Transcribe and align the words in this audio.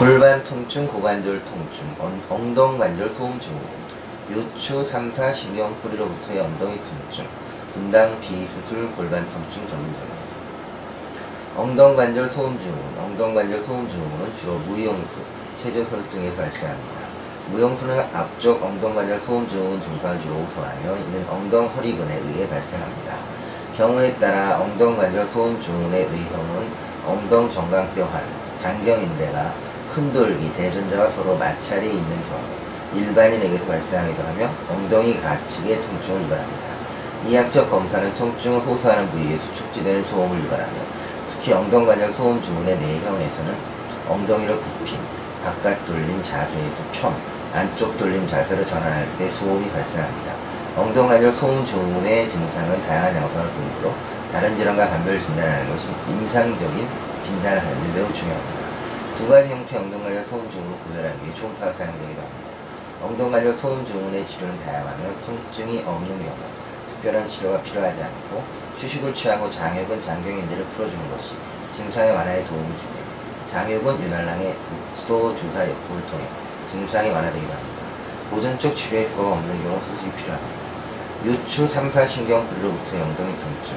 골반 0.00 0.42
통증, 0.44 0.86
고관절 0.86 1.44
통증, 1.44 1.94
엉- 1.98 2.22
엉덩관절 2.30 3.10
소음 3.10 3.38
증후, 3.38 3.60
요추 4.32 4.82
3, 4.82 5.12
4 5.12 5.30
신경 5.34 5.78
뿌리로부터의 5.82 6.40
엉덩이 6.40 6.80
통증, 6.82 7.26
분당 7.74 8.18
비수술 8.18 8.90
골반 8.92 9.28
통증 9.28 9.68
전문점. 9.68 10.00
엉덩 11.54 11.94
관절 11.94 12.26
소음 12.30 12.58
증후군, 12.58 12.98
엉덩 12.98 13.34
관절 13.34 13.60
소음 13.60 13.86
증후군은 13.90 14.32
주로 14.40 14.54
무용수, 14.60 15.20
체조선수 15.62 16.08
등에 16.08 16.34
발생합니다. 16.34 17.00
무용수는 17.50 18.00
앞쪽 18.14 18.62
엉덩 18.62 18.94
관절 18.94 19.20
소음 19.20 19.46
증후군 19.50 19.82
증상을 19.82 20.22
주로 20.22 20.36
호소하며 20.36 20.96
이는 20.96 21.26
엉덩 21.28 21.66
허리근에 21.66 22.22
의해 22.24 22.48
발생합니다. 22.48 23.16
경우에 23.76 24.14
따라 24.14 24.60
엉덩 24.62 24.96
관절 24.96 25.26
소음 25.26 25.60
증후군의 25.60 26.04
의형은 26.04 26.68
엉덩 27.06 27.52
정강뼈환, 27.52 28.24
장경인대가 28.56 29.52
흔돌기, 29.94 30.52
대전자와 30.54 31.08
서로 31.10 31.36
마찰이 31.36 31.88
있는 31.88 32.08
경우, 32.28 32.40
일반인에게도 32.94 33.66
발생하기도 33.66 34.22
하며 34.22 34.50
엉덩이 34.68 35.20
가측에 35.20 35.80
통증을 35.80 36.22
유발합니다. 36.22 36.70
이학적 37.26 37.70
검사는 37.70 38.14
통증을 38.14 38.60
호소하는 38.60 39.10
부위에서 39.10 39.52
축지되는 39.54 40.04
소음을 40.04 40.38
유발하며 40.44 40.72
특히 41.28 41.52
엉덩관절 41.52 42.12
소음 42.12 42.42
증후군의 42.42 42.78
내형에서는 42.78 43.54
엉덩이를 44.08 44.56
굽힘, 44.56 44.98
바깥 45.44 45.86
돌림 45.86 46.22
자세에서 46.24 46.76
편, 46.92 47.14
안쪽 47.52 47.96
돌림 47.98 48.26
자세로 48.28 48.64
전환할 48.64 49.06
때 49.18 49.28
소음이 49.30 49.70
발생합니다. 49.70 50.32
엉덩관절 50.76 51.32
소음 51.32 51.66
증후군의 51.66 52.28
증상은 52.28 52.80
다양한 52.86 53.16
양상을 53.16 53.48
보이므로 53.48 53.94
다른 54.32 54.56
질환과 54.56 54.88
감별 54.88 55.20
진단하는 55.20 55.68
것이 55.68 55.88
임상적인 56.08 56.88
진단을 57.24 57.60
하는 57.60 57.82
데 57.82 58.00
매우 58.00 58.12
중요합니다. 58.14 58.69
두 59.20 59.28
가지 59.28 59.50
형태의 59.50 59.82
엉덩관절 59.82 60.24
소음 60.24 60.50
증후를 60.50 60.78
구별하기 60.80 61.22
위해 61.22 61.34
초음파가 61.34 61.74
사용되기도 61.74 62.22
합니다. 62.22 62.48
엉덩관절 63.02 63.54
소음 63.54 63.86
증후군의 63.86 64.26
치료는 64.26 64.64
다양하며 64.64 64.96
통증이 65.26 65.82
없는 65.84 66.08
경우 66.08 66.36
특별한 66.88 67.28
치료가 67.28 67.60
필요하지 67.60 68.02
않고 68.02 68.42
휴식을 68.80 69.14
취하고 69.14 69.50
장혁은 69.50 70.02
장경인대를 70.02 70.64
풀어주는 70.64 71.10
것이 71.10 71.34
증상의 71.76 72.12
완화에 72.12 72.46
도움을 72.46 72.66
주며 72.78 72.94
장혁은 73.52 74.02
윤활랑의 74.02 74.56
국소 74.96 75.36
주사 75.36 75.68
역부를 75.68 76.06
통해 76.06 76.24
증상이 76.70 77.10
완화되기도 77.10 77.52
합니다. 77.52 77.80
보존적 78.30 78.74
치료에 78.74 79.04
효과가 79.10 79.32
없는 79.32 79.62
경우 79.62 79.78
수술이 79.82 80.12
필요합니다. 80.12 80.60
요추 81.26 81.68
3, 81.68 81.92
4 81.92 82.06
신경 82.06 82.48
부리로부터 82.48 82.96
엉덩이 83.02 83.34
통증, 83.38 83.76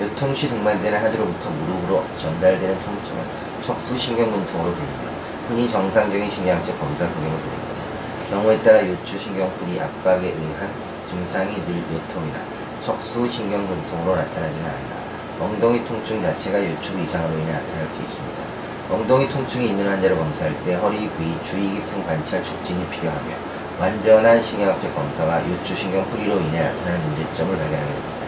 요통시 0.00 0.48
동반되는 0.48 0.98
하지로부터 0.98 1.50
무릎으로 1.50 2.04
전달되는 2.18 2.80
통증은 2.80 3.47
척수신경근통으로 3.68 4.72
불리며 4.72 5.12
흔히 5.46 5.70
정상적인 5.70 6.30
신경학적 6.30 6.80
검사 6.80 7.04
소견을 7.04 7.28
보입니다. 7.28 7.68
경우에 8.30 8.58
따라 8.62 8.80
요추 8.80 9.18
신경뿌리 9.18 9.78
압박에 9.78 10.28
의한 10.28 10.70
증상이 11.10 11.52
늘 11.66 11.76
요통이나 11.76 12.38
척수신경근통으로 12.82 14.16
나타나지는 14.16 14.64
않으나 14.64 14.96
엉덩이 15.40 15.84
통증 15.84 16.22
자체가 16.22 16.58
요추 16.58 16.98
이상으로 16.98 17.38
인해 17.38 17.52
나타날 17.52 17.86
수 17.88 18.00
있습니다. 18.00 18.38
엉덩이 18.90 19.28
통증이 19.28 19.68
있는 19.68 19.86
환자를 19.86 20.16
검사할 20.16 20.64
때 20.64 20.72
허리 20.72 21.06
부위 21.10 21.36
주의 21.44 21.70
깊은 21.70 22.06
관찰 22.06 22.42
촉진이 22.42 22.86
필요하며 22.88 23.34
완전한 23.78 24.42
신경학적 24.42 24.94
검사와 24.94 25.46
요추 25.46 25.76
신경뿌리로 25.76 26.40
인해 26.40 26.62
나타나는 26.62 27.00
문제점을 27.04 27.54
발견하게 27.54 27.92
됩니다. 27.92 28.18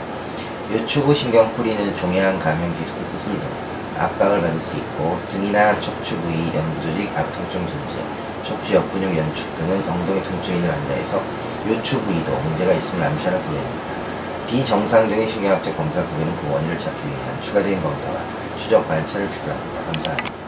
요추부 0.74 1.14
신경뿌리는 1.14 1.96
종양 1.96 2.38
감염 2.38 2.76
디스크 2.76 3.02
수술 3.06 3.40
등 3.40 3.69
압박을 4.00 4.40
받을 4.40 4.58
수 4.60 4.76
있고 4.78 5.20
등이나 5.28 5.78
척추 5.80 6.16
부위 6.20 6.50
연조직 6.54 7.16
압통증 7.16 7.60
존재, 7.66 8.02
척추 8.48 8.74
옆근육 8.74 9.14
연축 9.14 9.56
등은 9.56 9.88
엉덩이 9.88 10.22
통증이 10.22 10.56
있는 10.56 10.70
환자에서 10.70 11.22
요추 11.68 12.00
부위도 12.00 12.32
문제가 12.32 12.72
있음을 12.72 13.04
암시하는 13.04 13.42
소견입니다. 13.42 13.90
비정상적인 14.48 15.30
신경학적 15.30 15.76
검사 15.76 16.02
속에는 16.02 16.36
그 16.40 16.50
원인을 16.50 16.78
찾기 16.78 17.06
위한 17.06 17.42
추가적인 17.42 17.82
검사와 17.82 18.20
추적 18.58 18.88
관찰을 18.88 19.28
필요합니다. 19.28 19.92
감사합니다. 19.92 20.39